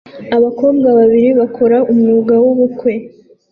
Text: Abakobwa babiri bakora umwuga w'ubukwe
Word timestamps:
Abakobwa 0.37 0.87
babiri 0.97 1.29
bakora 1.39 1.77
umwuga 1.91 2.33
w'ubukwe 2.43 2.93